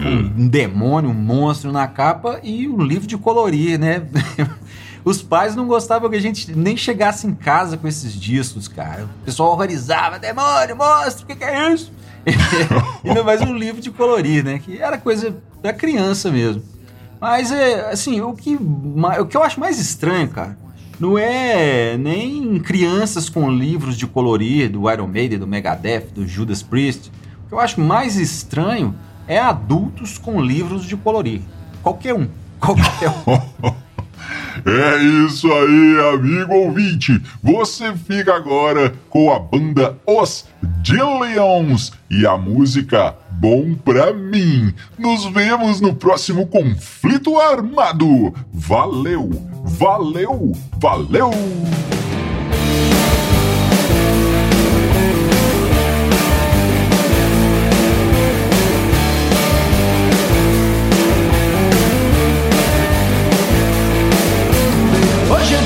hum. 0.00 0.32
um 0.38 0.48
demônio, 0.48 1.10
um 1.10 1.14
monstro 1.14 1.72
na 1.72 1.88
capa 1.88 2.38
e 2.42 2.68
o 2.68 2.76
um 2.76 2.82
livro 2.82 3.06
de 3.06 3.18
colorir, 3.18 3.78
né? 3.78 4.06
Os 5.06 5.22
pais 5.22 5.54
não 5.54 5.68
gostavam 5.68 6.10
que 6.10 6.16
a 6.16 6.20
gente 6.20 6.50
nem 6.50 6.76
chegasse 6.76 7.28
em 7.28 7.32
casa 7.32 7.76
com 7.76 7.86
esses 7.86 8.12
discos, 8.12 8.66
cara. 8.66 9.04
O 9.04 9.24
pessoal 9.24 9.52
horrorizava, 9.52 10.18
demônio, 10.18 10.76
monstro, 10.76 11.22
o 11.22 11.26
que, 11.28 11.36
que 11.36 11.44
é 11.44 11.72
isso? 11.72 11.92
Ainda 13.06 13.22
mais 13.22 13.40
um 13.40 13.56
livro 13.56 13.80
de 13.80 13.88
colorir, 13.92 14.42
né? 14.42 14.58
Que 14.58 14.82
era 14.82 14.98
coisa 14.98 15.36
da 15.62 15.72
criança 15.72 16.28
mesmo. 16.32 16.60
Mas, 17.20 17.52
é, 17.52 17.88
assim, 17.88 18.20
o 18.20 18.32
que, 18.32 18.56
o 18.56 19.26
que 19.26 19.36
eu 19.36 19.44
acho 19.44 19.60
mais 19.60 19.78
estranho, 19.78 20.28
cara, 20.28 20.58
não 20.98 21.16
é 21.16 21.96
nem 21.96 22.58
crianças 22.58 23.28
com 23.28 23.48
livros 23.48 23.96
de 23.96 24.08
colorir 24.08 24.68
do 24.68 24.90
Iron 24.90 25.06
Maiden, 25.06 25.38
do 25.38 25.46
Megadeth, 25.46 26.08
do 26.12 26.26
Judas 26.26 26.64
Priest. 26.64 27.12
O 27.44 27.48
que 27.48 27.54
eu 27.54 27.60
acho 27.60 27.80
mais 27.80 28.16
estranho 28.16 28.92
é 29.28 29.38
adultos 29.38 30.18
com 30.18 30.40
livros 30.40 30.84
de 30.84 30.96
colorir. 30.96 31.42
Qualquer 31.80 32.12
um. 32.12 32.26
Qualquer 32.58 33.08
um. 33.08 33.76
É 34.64 35.02
isso 35.26 35.46
aí, 35.52 36.14
amigo 36.14 36.54
ouvinte. 36.54 37.20
Você 37.42 37.92
fica 37.94 38.34
agora 38.34 38.94
com 39.08 39.32
a 39.32 39.38
banda 39.38 39.96
Os 40.06 40.46
Dillions 40.82 41.92
e 42.10 42.26
a 42.26 42.36
música 42.36 43.14
Bom 43.32 43.74
Pra 43.74 44.12
Mim. 44.12 44.74
Nos 44.98 45.26
vemos 45.26 45.80
no 45.80 45.94
próximo 45.94 46.46
conflito 46.46 47.38
armado. 47.38 48.34
Valeu, 48.52 49.30
valeu, 49.64 50.52
valeu! 50.78 51.30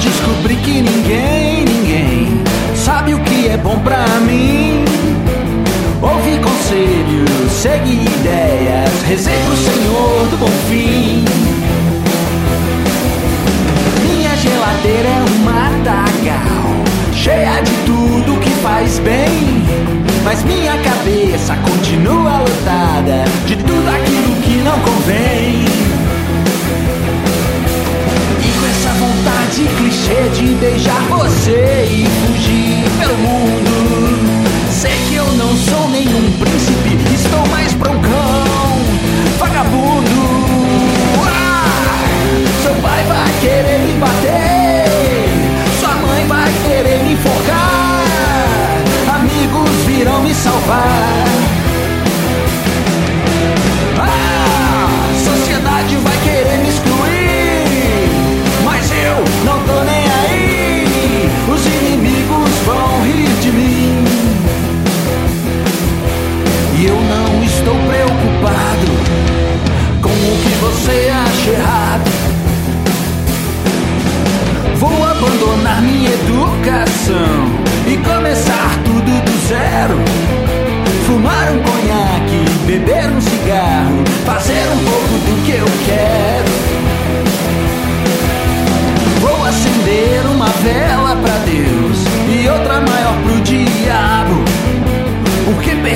Descobri 0.01 0.57
que 0.57 0.81
ninguém, 0.83 1.65
ninguém 1.65 2.43
sabe 2.75 3.15
o 3.15 3.21
que 3.21 3.49
é 3.49 3.57
bom 3.57 3.79
pra 3.81 4.05
mim. 4.21 4.85
Ouvi 6.03 6.39
conselhos, 6.39 7.53
segui 7.53 8.03
ideias, 8.05 9.03
rezei 9.07 9.39
pro 9.45 9.57
Senhor 9.57 10.27
do 10.31 10.37
bom 10.39 10.51
fim. 10.69 11.25
Minha 14.03 14.35
geladeira 14.37 15.09
é 15.09 15.25
uma 15.29 15.53
matagal, 15.53 16.85
cheia 17.13 17.61
de 17.61 17.73
tudo 17.85 18.41
que 18.41 18.51
faz 18.63 18.99
bem. 19.01 19.63
Mas 20.25 20.43
minha 20.45 20.77
cabeça 20.79 21.57
continua 21.57 22.39
lotada 22.39 23.25
de 23.47 23.57
tudo 23.57 23.89
aquilo 23.89 24.37
que 24.43 24.63
não 24.63 24.79
convém. 24.81 25.60
Vontade 29.61 29.69
clichê 29.77 30.29
de 30.35 30.55
beijar 30.55 31.03
você 31.09 31.89
e 31.91 32.07
fugir 32.07 32.85
pelo 32.99 33.17
mundo. 33.19 34.71
Sei 34.71 34.93
que 35.09 35.17
eu 35.17 35.27
não 35.33 35.57
sou 35.57 35.89
nenhum 35.91 36.33
príncipe, 36.39 36.99
estou 37.15 37.47
mais 37.49 37.73
broncão, 37.75 38.79
vagabundo. 39.39 40.11
Ah, 41.27 41.99
seu 42.63 42.75
pai 42.77 43.05
vai 43.05 43.33
querer 43.41 43.79
me 43.81 43.93
bater, 43.99 45.29
sua 45.79 45.95
mãe 45.95 46.27
vai 46.27 46.51
querer 46.65 47.03
me 47.05 47.13
enforcar, 47.13 48.05
amigos 49.15 49.85
virão 49.87 50.23
me 50.23 50.35
salvar. 50.35 51.50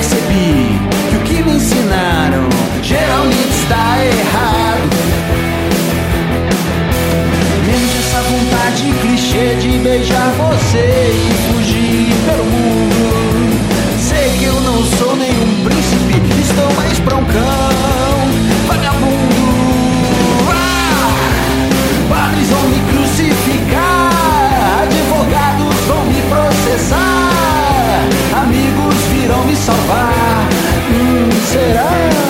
Percebi 0.05 0.79
que 1.09 1.15
o 1.15 1.19
que 1.21 1.43
me 1.43 1.55
ensinaram 1.55 2.47
geralmente 2.83 3.49
está 3.49 3.97
errado. 4.05 4.89
Menos 7.65 7.95
essa 7.99 8.21
vontade 8.21 8.93
clichê 9.01 9.55
de 9.55 9.79
beijar 9.79 10.31
você 10.37 11.11
será? 31.65 32.24